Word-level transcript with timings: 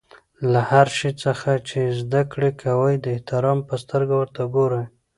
له 0.51 0.61
هر 0.69 0.87
شي 0.97 1.11
څخه 1.23 1.51
چي 1.67 1.81
زدکړه 2.01 2.49
کوى؛ 2.61 2.95
د 2.99 3.05
احترام 3.15 3.59
په 3.67 3.75
سترګه 3.83 4.13
ورته 4.17 4.41
ګورئ! 4.55 4.83